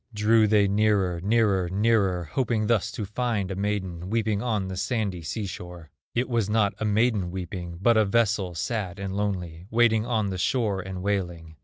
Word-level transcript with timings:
Drew 0.15 0.47
they 0.47 0.67
nearer, 0.67 1.21
nearer, 1.21 1.69
nearer, 1.69 2.23
Hoping 2.23 2.65
thus 2.65 2.91
to 2.93 3.05
find 3.05 3.51
a 3.51 3.55
maiden 3.55 4.09
Weeping 4.09 4.41
on 4.41 4.67
the 4.67 4.75
sandy 4.75 5.21
sea 5.21 5.45
shore. 5.45 5.91
It 6.15 6.27
was 6.27 6.49
not 6.49 6.73
a 6.79 6.85
maiden 6.85 7.29
weeping, 7.29 7.77
But 7.79 7.97
a 7.97 8.05
vessel, 8.05 8.55
sad, 8.55 8.97
and 8.97 9.15
lonely, 9.15 9.67
Waiting 9.69 10.07
on 10.07 10.31
the 10.31 10.39
shore 10.39 10.81
and 10.81 11.03
wailing. 11.03 11.55